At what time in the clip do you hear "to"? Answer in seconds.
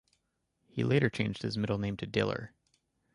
1.97-2.07